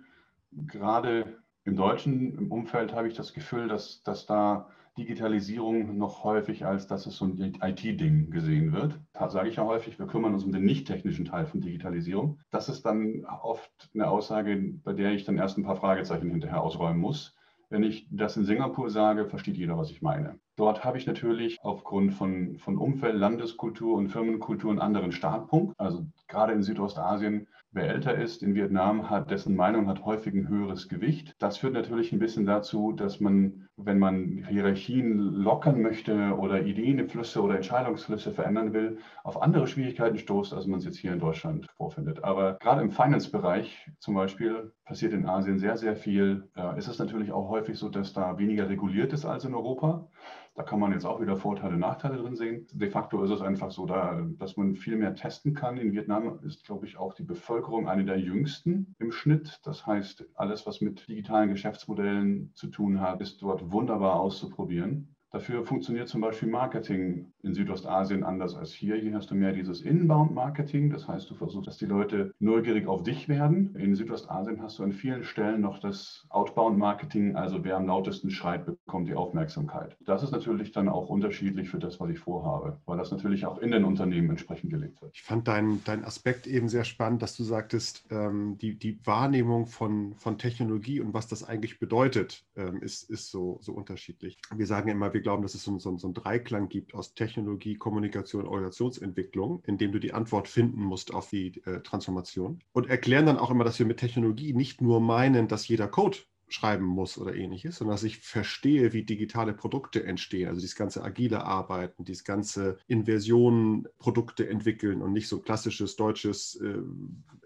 Gerade 0.50 1.38
im 1.64 1.76
deutschen 1.76 2.50
Umfeld 2.50 2.92
habe 2.92 3.08
ich 3.08 3.14
das 3.14 3.32
Gefühl, 3.32 3.68
dass, 3.68 4.02
dass 4.02 4.26
da 4.26 4.68
Digitalisierung 4.98 5.96
noch 5.96 6.22
häufig 6.24 6.66
als, 6.66 6.86
dass 6.86 7.06
es 7.06 7.16
so 7.16 7.24
ein 7.24 7.58
IT-Ding 7.62 8.30
gesehen 8.30 8.72
wird. 8.72 9.00
Da 9.12 9.28
sage 9.30 9.48
ich 9.48 9.56
ja 9.56 9.64
häufig, 9.64 9.98
wir 9.98 10.06
kümmern 10.06 10.34
uns 10.34 10.44
um 10.44 10.52
den 10.52 10.64
nicht 10.64 10.86
technischen 10.86 11.24
Teil 11.24 11.46
von 11.46 11.60
Digitalisierung. 11.60 12.38
Das 12.50 12.68
ist 12.68 12.82
dann 12.84 13.24
oft 13.24 13.90
eine 13.94 14.08
Aussage, 14.08 14.74
bei 14.84 14.92
der 14.92 15.12
ich 15.12 15.24
dann 15.24 15.38
erst 15.38 15.56
ein 15.56 15.64
paar 15.64 15.76
Fragezeichen 15.76 16.30
hinterher 16.30 16.60
ausräumen 16.60 17.00
muss. 17.00 17.34
Wenn 17.70 17.84
ich 17.84 18.06
das 18.10 18.36
in 18.36 18.44
Singapur 18.44 18.90
sage, 18.90 19.24
versteht 19.24 19.56
jeder, 19.56 19.78
was 19.78 19.90
ich 19.90 20.02
meine. 20.02 20.38
Dort 20.56 20.84
habe 20.84 20.98
ich 20.98 21.06
natürlich 21.06 21.58
aufgrund 21.62 22.14
von, 22.14 22.58
von 22.58 22.76
Umfeld, 22.76 23.16
Landeskultur 23.16 23.96
und 23.96 24.08
Firmenkultur 24.08 24.70
einen 24.70 24.80
anderen 24.80 25.12
Startpunkt. 25.12 25.74
Also 25.78 26.06
gerade 26.28 26.52
in 26.52 26.62
Südostasien 26.62 27.48
Wer 27.74 27.88
älter 27.88 28.14
ist 28.14 28.42
in 28.42 28.54
Vietnam, 28.54 29.08
hat 29.08 29.30
dessen 29.30 29.56
Meinung 29.56 29.88
hat 29.88 30.04
häufig 30.04 30.34
ein 30.34 30.46
höheres 30.46 30.90
Gewicht. 30.90 31.34
Das 31.38 31.56
führt 31.56 31.72
natürlich 31.72 32.12
ein 32.12 32.18
bisschen 32.18 32.44
dazu, 32.44 32.92
dass 32.92 33.18
man, 33.18 33.66
wenn 33.78 33.98
man 33.98 34.44
Hierarchien 34.46 35.16
lockern 35.16 35.80
möchte 35.80 36.36
oder 36.36 36.66
Ideenflüsse 36.66 37.40
oder 37.40 37.54
Entscheidungsflüsse 37.54 38.30
verändern 38.30 38.74
will, 38.74 38.98
auf 39.24 39.40
andere 39.40 39.66
Schwierigkeiten 39.66 40.18
stoßt, 40.18 40.52
als 40.52 40.66
man 40.66 40.80
es 40.80 40.84
jetzt 40.84 40.98
hier 40.98 41.14
in 41.14 41.18
Deutschland 41.18 41.66
vorfindet. 41.78 42.22
Aber 42.24 42.58
gerade 42.60 42.82
im 42.82 42.90
Finance-Bereich 42.90 43.90
zum 44.00 44.16
Beispiel 44.16 44.74
passiert 44.84 45.14
in 45.14 45.24
Asien 45.24 45.58
sehr, 45.58 45.78
sehr 45.78 45.96
viel. 45.96 46.50
Äh, 46.54 46.76
ist 46.76 46.88
es 46.88 46.98
natürlich 46.98 47.32
auch 47.32 47.48
häufig 47.48 47.78
so, 47.78 47.88
dass 47.88 48.12
da 48.12 48.36
weniger 48.36 48.68
reguliert 48.68 49.14
ist 49.14 49.24
als 49.24 49.46
in 49.46 49.54
Europa. 49.54 50.10
Da 50.54 50.62
kann 50.62 50.80
man 50.80 50.92
jetzt 50.92 51.06
auch 51.06 51.20
wieder 51.20 51.36
Vorteile, 51.36 51.78
Nachteile 51.78 52.18
drin 52.18 52.36
sehen. 52.36 52.66
De 52.74 52.90
facto 52.90 53.22
ist 53.24 53.30
es 53.30 53.40
einfach 53.40 53.70
so, 53.70 53.86
da, 53.86 54.20
dass 54.36 54.58
man 54.58 54.76
viel 54.76 54.96
mehr 54.96 55.14
testen 55.14 55.54
kann. 55.54 55.78
In 55.78 55.92
Vietnam 55.92 56.40
ist, 56.44 56.64
glaube 56.64 56.86
ich, 56.86 56.98
auch 56.98 57.14
die 57.14 57.22
Bevölkerung 57.22 57.88
eine 57.88 58.04
der 58.04 58.18
jüngsten 58.18 58.94
im 58.98 59.12
Schnitt. 59.12 59.60
Das 59.64 59.86
heißt, 59.86 60.26
alles, 60.34 60.66
was 60.66 60.82
mit 60.82 61.08
digitalen 61.08 61.48
Geschäftsmodellen 61.48 62.52
zu 62.54 62.66
tun 62.66 63.00
hat, 63.00 63.22
ist 63.22 63.40
dort 63.40 63.72
wunderbar 63.72 64.20
auszuprobieren. 64.20 65.14
Dafür 65.32 65.64
funktioniert 65.64 66.08
zum 66.08 66.20
Beispiel 66.20 66.50
Marketing 66.50 67.32
in 67.42 67.54
Südostasien 67.54 68.22
anders 68.22 68.54
als 68.54 68.70
hier. 68.70 68.96
Hier 68.96 69.14
hast 69.14 69.30
du 69.30 69.34
mehr 69.34 69.52
dieses 69.52 69.80
Inbound-Marketing. 69.80 70.90
Das 70.90 71.08
heißt, 71.08 71.30
du 71.30 71.34
versuchst, 71.34 71.66
dass 71.66 71.78
die 71.78 71.86
Leute 71.86 72.34
neugierig 72.38 72.86
auf 72.86 73.02
dich 73.02 73.30
werden. 73.30 73.74
In 73.76 73.94
Südostasien 73.94 74.60
hast 74.60 74.78
du 74.78 74.82
an 74.82 74.92
vielen 74.92 75.24
Stellen 75.24 75.62
noch 75.62 75.78
das 75.78 76.26
Outbound-Marketing. 76.28 77.34
Also 77.34 77.64
wer 77.64 77.78
am 77.78 77.86
lautesten 77.86 78.30
schreit, 78.30 78.66
bekommt 78.66 79.08
die 79.08 79.14
Aufmerksamkeit. 79.14 79.96
Das 80.04 80.22
ist 80.22 80.32
natürlich 80.32 80.70
dann 80.70 80.90
auch 80.90 81.08
unterschiedlich 81.08 81.70
für 81.70 81.78
das, 81.78 81.98
was 81.98 82.10
ich 82.10 82.18
vorhabe, 82.18 82.78
weil 82.84 82.98
das 82.98 83.10
natürlich 83.10 83.46
auch 83.46 83.56
in 83.56 83.70
den 83.70 83.84
Unternehmen 83.84 84.28
entsprechend 84.28 84.68
gelegt 84.68 85.00
wird. 85.00 85.12
Ich 85.14 85.22
fand 85.22 85.48
deinen 85.48 85.82
dein 85.84 86.04
Aspekt 86.04 86.46
eben 86.46 86.68
sehr 86.68 86.84
spannend, 86.84 87.22
dass 87.22 87.38
du 87.38 87.42
sagtest, 87.42 88.04
ähm, 88.10 88.58
die, 88.58 88.78
die 88.78 89.00
Wahrnehmung 89.06 89.66
von, 89.66 90.14
von 90.16 90.36
Technologie 90.36 91.00
und 91.00 91.14
was 91.14 91.26
das 91.26 91.42
eigentlich 91.42 91.78
bedeutet, 91.78 92.44
ähm, 92.54 92.82
ist, 92.82 93.08
ist 93.08 93.30
so, 93.30 93.56
so 93.62 93.72
unterschiedlich. 93.72 94.36
Wir 94.54 94.66
sagen 94.66 94.90
immer, 94.90 95.14
wir 95.14 95.21
glauben, 95.22 95.42
dass 95.42 95.54
es 95.54 95.62
so, 95.62 95.78
so, 95.78 95.96
so 95.96 96.06
einen 96.06 96.14
Dreiklang 96.14 96.68
gibt 96.68 96.94
aus 96.94 97.14
Technologie, 97.14 97.76
Kommunikation, 97.76 98.46
Organisationsentwicklung, 98.46 99.62
in 99.66 99.78
dem 99.78 99.92
du 99.92 99.98
die 99.98 100.12
Antwort 100.12 100.48
finden 100.48 100.82
musst 100.82 101.14
auf 101.14 101.30
die 101.30 101.62
äh, 101.64 101.80
Transformation. 101.80 102.60
Und 102.72 102.88
erklären 102.88 103.26
dann 103.26 103.38
auch 103.38 103.50
immer, 103.50 103.64
dass 103.64 103.78
wir 103.78 103.86
mit 103.86 103.98
Technologie 103.98 104.52
nicht 104.52 104.80
nur 104.80 105.00
meinen, 105.00 105.48
dass 105.48 105.68
jeder 105.68 105.88
Code 105.88 106.18
schreiben 106.52 106.84
muss 106.84 107.18
oder 107.18 107.34
ähnliches, 107.34 107.76
sondern 107.76 107.94
dass 107.94 108.04
ich 108.04 108.18
verstehe, 108.18 108.92
wie 108.92 109.04
digitale 109.04 109.52
Produkte 109.52 110.04
entstehen, 110.04 110.48
also 110.48 110.60
dieses 110.60 110.76
ganze 110.76 111.02
agile 111.02 111.44
Arbeiten, 111.44 112.04
dieses 112.04 112.24
ganze 112.24 112.78
Inversionen 112.86 113.88
Produkte 113.98 114.48
entwickeln 114.48 115.02
und 115.02 115.12
nicht 115.12 115.28
so 115.28 115.40
klassisches 115.40 115.96
deutsches 115.96 116.56
äh, 116.56 116.78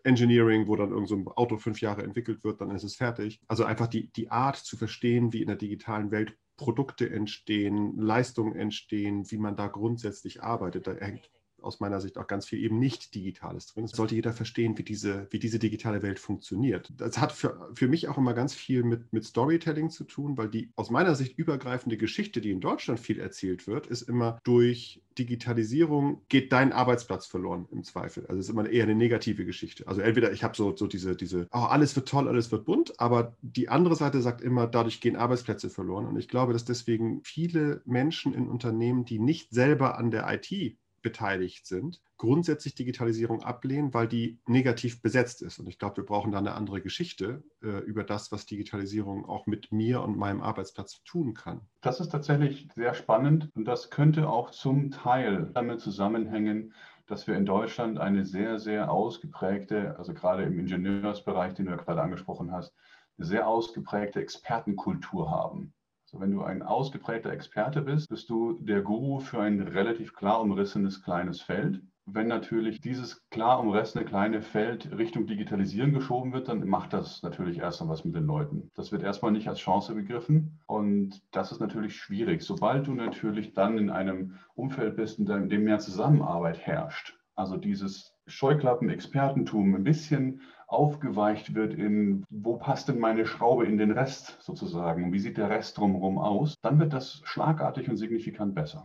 Engineering, 0.04 0.66
wo 0.66 0.76
dann 0.76 0.90
irgend 0.90 1.08
so 1.08 1.16
ein 1.16 1.26
Auto 1.28 1.56
fünf 1.56 1.80
Jahre 1.80 2.02
entwickelt 2.02 2.44
wird, 2.44 2.60
dann 2.60 2.70
ist 2.70 2.84
es 2.84 2.96
fertig. 2.96 3.40
Also 3.48 3.64
einfach 3.64 3.86
die, 3.86 4.08
die 4.12 4.30
Art 4.30 4.56
zu 4.56 4.76
verstehen, 4.76 5.32
wie 5.32 5.42
in 5.42 5.48
der 5.48 5.56
digitalen 5.56 6.10
Welt 6.10 6.36
Produkte 6.56 7.10
entstehen, 7.10 7.96
Leistungen 7.98 8.56
entstehen, 8.56 9.30
wie 9.30 9.38
man 9.38 9.56
da 9.56 9.68
grundsätzlich 9.68 10.42
arbeitet. 10.42 10.86
Da 10.86 10.94
hängt 10.94 11.30
aus 11.66 11.80
meiner 11.80 12.00
Sicht 12.00 12.18
auch 12.18 12.26
ganz 12.26 12.46
viel 12.46 12.62
eben 12.62 12.78
nicht 12.78 13.14
Digitales 13.14 13.66
drin. 13.66 13.84
Es 13.84 13.92
sollte 13.92 14.14
jeder 14.14 14.32
verstehen, 14.32 14.78
wie 14.78 14.82
diese, 14.82 15.26
wie 15.30 15.38
diese 15.38 15.58
digitale 15.58 16.02
Welt 16.02 16.18
funktioniert. 16.18 16.92
Das 16.96 17.18
hat 17.18 17.32
für, 17.32 17.70
für 17.74 17.88
mich 17.88 18.08
auch 18.08 18.18
immer 18.18 18.34
ganz 18.34 18.54
viel 18.54 18.82
mit, 18.82 19.12
mit 19.12 19.24
Storytelling 19.24 19.90
zu 19.90 20.04
tun, 20.04 20.38
weil 20.38 20.48
die 20.48 20.70
aus 20.76 20.90
meiner 20.90 21.14
Sicht 21.14 21.38
übergreifende 21.38 21.96
Geschichte, 21.96 22.40
die 22.40 22.50
in 22.50 22.60
Deutschland 22.60 23.00
viel 23.00 23.20
erzählt 23.20 23.66
wird, 23.66 23.86
ist 23.86 24.02
immer 24.02 24.38
durch 24.44 25.02
Digitalisierung 25.18 26.22
geht 26.28 26.52
dein 26.52 26.72
Arbeitsplatz 26.72 27.26
verloren 27.26 27.66
im 27.72 27.84
Zweifel. 27.84 28.26
Also 28.26 28.38
es 28.38 28.46
ist 28.46 28.52
immer 28.52 28.68
eher 28.68 28.84
eine 28.84 28.94
negative 28.94 29.44
Geschichte. 29.44 29.86
Also 29.88 30.00
entweder 30.00 30.32
ich 30.32 30.44
habe 30.44 30.56
so, 30.56 30.76
so 30.76 30.86
diese, 30.86 31.16
diese, 31.16 31.48
oh, 31.52 31.58
alles 31.58 31.96
wird 31.96 32.08
toll, 32.08 32.28
alles 32.28 32.52
wird 32.52 32.64
bunt, 32.64 33.00
aber 33.00 33.36
die 33.42 33.68
andere 33.68 33.96
Seite 33.96 34.20
sagt 34.20 34.40
immer, 34.40 34.66
dadurch 34.66 35.00
gehen 35.00 35.16
Arbeitsplätze 35.16 35.70
verloren. 35.70 36.06
Und 36.06 36.18
ich 36.18 36.28
glaube, 36.28 36.52
dass 36.52 36.64
deswegen 36.64 37.22
viele 37.24 37.82
Menschen 37.84 38.34
in 38.34 38.48
Unternehmen, 38.48 39.04
die 39.04 39.18
nicht 39.18 39.52
selber 39.52 39.98
an 39.98 40.10
der 40.10 40.26
IT 40.28 40.76
beteiligt 41.06 41.66
sind, 41.66 42.02
grundsätzlich 42.16 42.74
Digitalisierung 42.74 43.44
ablehnen, 43.44 43.94
weil 43.94 44.08
die 44.08 44.40
negativ 44.44 45.02
besetzt 45.02 45.40
ist. 45.40 45.60
Und 45.60 45.68
ich 45.68 45.78
glaube, 45.78 45.98
wir 45.98 46.04
brauchen 46.04 46.32
da 46.32 46.38
eine 46.38 46.54
andere 46.54 46.80
Geschichte 46.80 47.44
äh, 47.62 47.78
über 47.84 48.02
das, 48.02 48.32
was 48.32 48.44
Digitalisierung 48.44 49.24
auch 49.24 49.46
mit 49.46 49.70
mir 49.70 50.02
und 50.02 50.18
meinem 50.18 50.40
Arbeitsplatz 50.40 51.04
tun 51.04 51.32
kann. 51.32 51.60
Das 51.80 52.00
ist 52.00 52.08
tatsächlich 52.08 52.66
sehr 52.74 52.92
spannend 52.92 53.48
und 53.54 53.66
das 53.66 53.90
könnte 53.90 54.28
auch 54.28 54.50
zum 54.50 54.90
Teil 54.90 55.48
damit 55.54 55.80
zusammenhängen, 55.80 56.74
dass 57.06 57.28
wir 57.28 57.36
in 57.36 57.46
Deutschland 57.46 58.00
eine 58.00 58.24
sehr, 58.24 58.58
sehr 58.58 58.90
ausgeprägte, 58.90 59.96
also 59.96 60.12
gerade 60.12 60.42
im 60.42 60.58
Ingenieursbereich, 60.58 61.54
den 61.54 61.66
du 61.66 61.70
ja 61.70 61.76
gerade 61.76 62.02
angesprochen 62.02 62.50
hast, 62.50 62.74
eine 63.16 63.28
sehr 63.28 63.46
ausgeprägte 63.46 64.20
Expertenkultur 64.20 65.30
haben. 65.30 65.72
Also 66.06 66.20
wenn 66.20 66.30
du 66.30 66.42
ein 66.42 66.62
ausgeprägter 66.62 67.32
Experte 67.32 67.82
bist, 67.82 68.08
bist 68.08 68.30
du 68.30 68.52
der 68.60 68.82
Guru 68.82 69.18
für 69.18 69.40
ein 69.40 69.60
relativ 69.60 70.14
klar 70.14 70.40
umrissenes 70.40 71.02
kleines 71.02 71.42
Feld. 71.42 71.82
Wenn 72.04 72.28
natürlich 72.28 72.80
dieses 72.80 73.28
klar 73.30 73.58
umrissene 73.58 74.04
kleine 74.04 74.40
Feld 74.40 74.96
Richtung 74.96 75.26
Digitalisieren 75.26 75.92
geschoben 75.92 76.32
wird, 76.32 76.46
dann 76.46 76.64
macht 76.68 76.92
das 76.92 77.24
natürlich 77.24 77.58
erstmal 77.58 77.90
was 77.90 78.04
mit 78.04 78.14
den 78.14 78.26
Leuten. 78.26 78.70
Das 78.76 78.92
wird 78.92 79.02
erstmal 79.02 79.32
nicht 79.32 79.48
als 79.48 79.58
Chance 79.58 79.96
begriffen 79.96 80.60
und 80.66 81.20
das 81.32 81.50
ist 81.50 81.58
natürlich 81.58 81.96
schwierig. 81.96 82.42
Sobald 82.42 82.86
du 82.86 82.94
natürlich 82.94 83.54
dann 83.54 83.76
in 83.76 83.90
einem 83.90 84.38
Umfeld 84.54 84.94
bist, 84.94 85.18
in 85.18 85.26
dem 85.48 85.64
mehr 85.64 85.80
Zusammenarbeit 85.80 86.60
herrscht, 86.60 87.18
also 87.34 87.56
dieses 87.56 88.15
Scheuklappen-Expertentum 88.26 89.74
ein 89.74 89.84
bisschen 89.84 90.40
aufgeweicht 90.66 91.54
wird 91.54 91.74
in, 91.74 92.24
wo 92.28 92.56
passt 92.56 92.88
denn 92.88 92.98
meine 92.98 93.26
Schraube 93.26 93.66
in 93.66 93.78
den 93.78 93.92
Rest 93.92 94.36
sozusagen 94.40 95.12
wie 95.12 95.20
sieht 95.20 95.36
der 95.36 95.48
Rest 95.48 95.78
drumherum 95.78 96.18
aus, 96.18 96.56
dann 96.62 96.80
wird 96.80 96.92
das 96.92 97.20
schlagartig 97.24 97.88
und 97.88 97.96
signifikant 97.96 98.54
besser. 98.54 98.84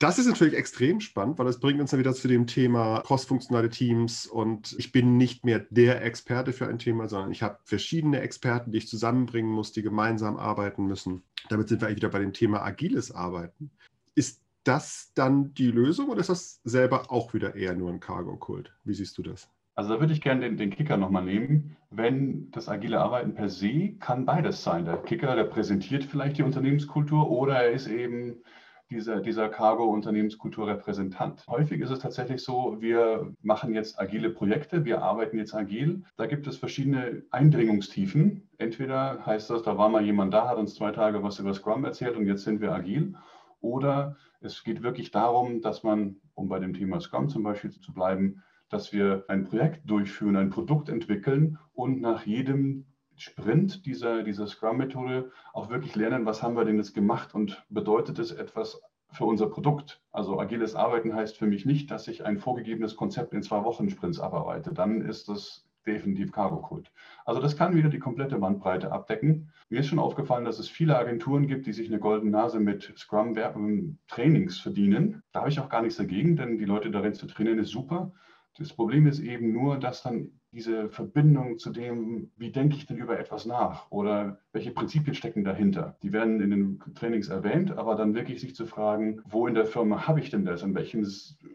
Das 0.00 0.18
ist 0.18 0.26
natürlich 0.26 0.54
extrem 0.54 1.00
spannend, 1.00 1.38
weil 1.38 1.46
es 1.46 1.60
bringt 1.60 1.78
uns 1.78 1.90
dann 1.90 2.00
wieder 2.00 2.14
zu 2.14 2.26
dem 2.26 2.46
Thema 2.46 3.02
crossfunktionale 3.02 3.68
Teams 3.68 4.26
und 4.26 4.74
ich 4.78 4.92
bin 4.92 5.18
nicht 5.18 5.44
mehr 5.44 5.66
der 5.68 6.02
Experte 6.02 6.54
für 6.54 6.66
ein 6.66 6.78
Thema, 6.78 7.06
sondern 7.06 7.30
ich 7.32 7.42
habe 7.42 7.58
verschiedene 7.64 8.20
Experten, 8.20 8.72
die 8.72 8.78
ich 8.78 8.88
zusammenbringen 8.88 9.52
muss, 9.52 9.72
die 9.72 9.82
gemeinsam 9.82 10.38
arbeiten 10.38 10.86
müssen. 10.86 11.22
Damit 11.50 11.68
sind 11.68 11.82
wir 11.82 11.86
eigentlich 11.86 11.98
wieder 11.98 12.08
bei 12.08 12.18
dem 12.18 12.32
Thema 12.32 12.62
agiles 12.62 13.12
Arbeiten. 13.12 13.70
Ist 14.14 14.40
das 14.64 15.12
dann 15.14 15.54
die 15.54 15.70
Lösung 15.70 16.08
oder 16.08 16.20
ist 16.20 16.30
das 16.30 16.60
selber 16.64 17.10
auch 17.10 17.34
wieder 17.34 17.54
eher 17.54 17.74
nur 17.74 17.90
ein 17.90 18.00
Cargo-Kult? 18.00 18.72
Wie 18.84 18.94
siehst 18.94 19.16
du 19.18 19.22
das? 19.22 19.48
Also 19.74 19.94
da 19.94 20.00
würde 20.00 20.12
ich 20.12 20.20
gerne 20.20 20.42
den, 20.42 20.56
den 20.56 20.70
Kicker 20.70 20.96
nochmal 20.96 21.24
nehmen. 21.24 21.76
Wenn 21.90 22.50
das 22.50 22.68
agile 22.68 23.00
Arbeiten 23.00 23.34
per 23.34 23.48
se 23.48 23.94
kann 23.98 24.26
beides 24.26 24.62
sein. 24.62 24.84
Der 24.84 24.98
Kicker 24.98 25.36
repräsentiert 25.36 26.04
vielleicht 26.04 26.38
die 26.38 26.42
Unternehmenskultur 26.42 27.30
oder 27.30 27.54
er 27.54 27.70
ist 27.70 27.86
eben 27.86 28.42
dieser, 28.90 29.20
dieser 29.20 29.48
Cargo-Unternehmenskulturrepräsentant. 29.48 31.46
Häufig 31.46 31.80
ist 31.80 31.90
es 31.90 32.00
tatsächlich 32.00 32.42
so, 32.42 32.76
wir 32.80 33.32
machen 33.42 33.72
jetzt 33.72 34.00
agile 34.00 34.30
Projekte, 34.30 34.84
wir 34.84 35.02
arbeiten 35.02 35.38
jetzt 35.38 35.54
agil. 35.54 36.02
Da 36.16 36.26
gibt 36.26 36.46
es 36.46 36.56
verschiedene 36.56 37.22
Eindringungstiefen. 37.30 38.48
Entweder 38.58 39.24
heißt 39.24 39.48
das, 39.48 39.62
da 39.62 39.78
war 39.78 39.88
mal 39.88 40.04
jemand 40.04 40.34
da, 40.34 40.48
hat 40.48 40.58
uns 40.58 40.74
zwei 40.74 40.90
Tage 40.90 41.22
was 41.22 41.38
über 41.38 41.54
Scrum 41.54 41.84
erzählt 41.84 42.16
und 42.16 42.26
jetzt 42.26 42.42
sind 42.42 42.60
wir 42.60 42.72
agil. 42.72 43.14
Oder 43.60 44.16
es 44.40 44.64
geht 44.64 44.82
wirklich 44.82 45.10
darum, 45.10 45.60
dass 45.60 45.82
man, 45.82 46.16
um 46.34 46.48
bei 46.48 46.58
dem 46.58 46.72
Thema 46.72 47.00
Scrum 47.00 47.28
zum 47.28 47.42
Beispiel 47.42 47.70
zu 47.70 47.92
bleiben, 47.92 48.42
dass 48.68 48.92
wir 48.92 49.24
ein 49.28 49.44
Projekt 49.44 49.88
durchführen, 49.88 50.36
ein 50.36 50.50
Produkt 50.50 50.88
entwickeln 50.88 51.58
und 51.72 52.00
nach 52.00 52.24
jedem 52.24 52.86
Sprint 53.16 53.84
dieser, 53.84 54.22
dieser 54.22 54.46
Scrum-Methode 54.46 55.30
auch 55.52 55.68
wirklich 55.68 55.94
lernen, 55.94 56.24
was 56.24 56.42
haben 56.42 56.56
wir 56.56 56.64
denn 56.64 56.78
jetzt 56.78 56.94
gemacht 56.94 57.34
und 57.34 57.62
bedeutet 57.68 58.18
es 58.18 58.30
etwas 58.32 58.80
für 59.12 59.24
unser 59.24 59.48
Produkt. 59.48 60.00
Also 60.12 60.38
agiles 60.40 60.74
Arbeiten 60.74 61.14
heißt 61.14 61.36
für 61.36 61.46
mich 61.46 61.66
nicht, 61.66 61.90
dass 61.90 62.08
ich 62.08 62.24
ein 62.24 62.38
vorgegebenes 62.38 62.96
Konzept 62.96 63.34
in 63.34 63.42
zwei 63.42 63.64
Wochen 63.64 63.90
Sprints 63.90 64.20
abarbeite. 64.20 64.72
Dann 64.72 65.02
ist 65.02 65.28
das 65.28 65.68
definitiv 65.86 66.32
Cargo-Code. 66.32 66.90
Also 67.24 67.40
das 67.40 67.56
kann 67.56 67.74
wieder 67.74 67.88
die 67.88 67.98
komplette 67.98 68.38
Bandbreite 68.38 68.92
abdecken. 68.92 69.50
Mir 69.68 69.80
ist 69.80 69.86
schon 69.86 69.98
aufgefallen, 69.98 70.44
dass 70.44 70.58
es 70.58 70.68
viele 70.68 70.98
Agenturen 70.98 71.46
gibt, 71.46 71.66
die 71.66 71.72
sich 71.72 71.88
eine 71.88 71.98
goldene 71.98 72.30
Nase 72.30 72.60
mit 72.60 72.92
Scrum-Trainings 72.96 74.60
verdienen. 74.60 75.22
Da 75.32 75.40
habe 75.40 75.50
ich 75.50 75.60
auch 75.60 75.68
gar 75.68 75.82
nichts 75.82 75.98
dagegen, 75.98 76.36
denn 76.36 76.58
die 76.58 76.64
Leute 76.64 76.90
darin 76.90 77.14
zu 77.14 77.26
trainieren 77.26 77.58
ist 77.58 77.70
super. 77.70 78.12
Das 78.58 78.72
Problem 78.72 79.06
ist 79.06 79.20
eben 79.20 79.52
nur, 79.52 79.78
dass 79.78 80.02
dann 80.02 80.32
diese 80.52 80.88
Verbindung 80.88 81.58
zu 81.58 81.70
dem, 81.70 82.30
wie 82.36 82.50
denke 82.50 82.76
ich 82.76 82.86
denn 82.86 82.96
über 82.96 83.18
etwas 83.18 83.46
nach 83.46 83.90
oder 83.90 84.40
welche 84.52 84.72
Prinzipien 84.72 85.14
stecken 85.14 85.44
dahinter, 85.44 85.96
die 86.02 86.12
werden 86.12 86.40
in 86.40 86.50
den 86.50 86.80
Trainings 86.96 87.28
erwähnt, 87.28 87.70
aber 87.70 87.94
dann 87.94 88.14
wirklich 88.14 88.40
sich 88.40 88.56
zu 88.56 88.66
fragen, 88.66 89.22
wo 89.24 89.46
in 89.46 89.54
der 89.54 89.66
Firma 89.66 90.08
habe 90.08 90.18
ich 90.20 90.30
denn 90.30 90.44
das, 90.44 90.64
an 90.64 90.74
welchem 90.74 91.06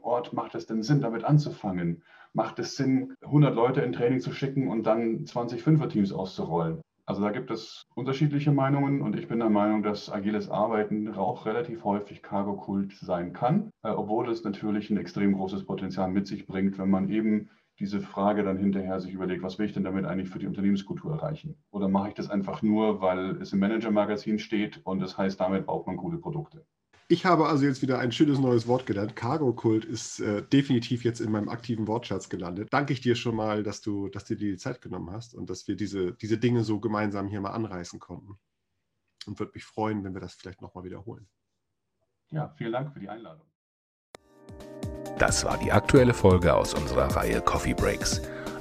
Ort 0.01 0.31
macht 0.31 0.55
es 0.55 0.65
denn 0.65 0.81
Sinn, 0.81 1.01
damit 1.01 1.25
anzufangen? 1.25 2.03
Macht 2.35 2.59
es 2.59 2.75
Sinn, 2.75 3.15
100 3.21 3.55
Leute 3.55 3.79
in 3.79 3.93
Training 3.93 4.19
zu 4.19 4.33
schicken 4.33 4.67
und 4.67 4.83
dann 4.83 5.25
20 5.25 5.63
Fünfer-Teams 5.63 6.11
auszurollen? 6.11 6.81
Also 7.05 7.21
da 7.21 7.31
gibt 7.31 7.49
es 7.49 7.83
unterschiedliche 7.95 8.51
Meinungen 8.51 9.01
und 9.01 9.17
ich 9.17 9.29
bin 9.29 9.39
der 9.39 9.49
Meinung, 9.49 9.83
dass 9.83 10.11
agiles 10.11 10.49
Arbeiten 10.49 11.13
auch 11.13 11.45
relativ 11.45 11.85
häufig 11.85 12.21
Cargo-Kult 12.21 12.91
sein 12.97 13.31
kann, 13.31 13.69
äh, 13.83 13.89
obwohl 13.89 14.29
es 14.29 14.43
natürlich 14.43 14.89
ein 14.89 14.97
extrem 14.97 15.31
großes 15.31 15.63
Potenzial 15.65 16.11
mit 16.11 16.27
sich 16.27 16.45
bringt, 16.45 16.77
wenn 16.77 16.89
man 16.89 17.07
eben 17.07 17.51
diese 17.79 18.01
Frage 18.01 18.43
dann 18.43 18.57
hinterher 18.57 18.99
sich 18.99 19.13
überlegt, 19.13 19.41
was 19.41 19.57
will 19.57 19.67
ich 19.67 19.73
denn 19.73 19.85
damit 19.85 20.03
eigentlich 20.03 20.29
für 20.29 20.39
die 20.39 20.47
Unternehmenskultur 20.47 21.13
erreichen? 21.13 21.55
Oder 21.71 21.87
mache 21.87 22.09
ich 22.09 22.15
das 22.15 22.29
einfach 22.29 22.61
nur, 22.61 22.99
weil 22.99 23.41
es 23.41 23.53
im 23.53 23.59
Manager-Magazin 23.59 24.39
steht 24.39 24.81
und 24.85 24.99
das 24.99 25.17
heißt, 25.17 25.39
damit 25.39 25.67
baut 25.67 25.87
man 25.87 25.95
gute 25.95 26.17
Produkte? 26.17 26.65
Ich 27.07 27.23
habe 27.23 27.47
also 27.47 27.65
jetzt 27.65 27.83
wieder 27.83 27.99
ein 27.99 28.11
schönes 28.11 28.39
neues 28.39 28.67
Wort 28.67 28.87
gelernt. 28.87 29.15
Cargo-Kult 29.15 29.85
ist 29.85 30.19
äh, 30.21 30.41
definitiv 30.41 31.03
jetzt 31.03 31.21
in 31.21 31.31
meinem 31.31 31.49
aktiven 31.49 31.85
Wortschatz 31.85 32.29
gelandet. 32.29 32.69
Danke 32.71 32.93
ich 32.93 33.01
dir 33.01 33.15
schon 33.15 33.35
mal, 33.35 33.61
dass 33.61 33.81
du, 33.81 34.09
dass 34.09 34.25
du 34.25 34.35
dir 34.35 34.51
die 34.51 34.57
Zeit 34.57 34.81
genommen 34.81 35.11
hast 35.11 35.35
und 35.35 35.47
dass 35.47 35.67
wir 35.67 35.75
diese, 35.75 36.13
diese 36.13 36.39
Dinge 36.39 36.63
so 36.63 36.79
gemeinsam 36.79 37.27
hier 37.27 37.41
mal 37.41 37.51
anreißen 37.51 37.99
konnten. 37.99 38.39
Und 39.27 39.39
würde 39.39 39.51
mich 39.53 39.65
freuen, 39.65 40.03
wenn 40.03 40.15
wir 40.15 40.21
das 40.21 40.33
vielleicht 40.33 40.63
nochmal 40.63 40.83
wiederholen. 40.83 41.27
Ja, 42.31 42.49
vielen 42.57 42.71
Dank 42.71 42.91
für 42.91 42.99
die 42.99 43.09
Einladung. 43.09 43.45
Das 45.19 45.45
war 45.45 45.59
die 45.59 45.71
aktuelle 45.71 46.13
Folge 46.13 46.55
aus 46.55 46.73
unserer 46.73 47.15
Reihe 47.15 47.39
Coffee 47.39 47.75
Breaks. 47.75 48.19